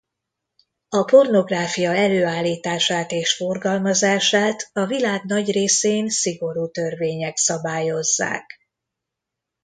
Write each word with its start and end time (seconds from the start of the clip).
A 0.89 1.03
pornográfia 1.03 1.95
előállítását 1.95 3.11
és 3.11 3.35
forgalmazását 3.35 4.69
a 4.73 4.85
világ 4.85 5.23
nagy 5.25 5.51
részén 5.51 6.09
szigorú 6.09 6.69
törvények 6.71 7.37
szabályozzák. 7.37 8.45